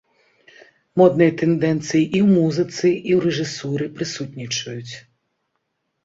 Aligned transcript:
Модныя 0.99 1.33
тэндэнцыі 1.41 1.99
і 2.17 2.19
ў 2.25 2.27
музыцы, 2.37 2.87
і 3.09 3.13
ў 3.17 3.19
рэжысуры 3.25 3.85
прысутнічаюць. 3.99 4.95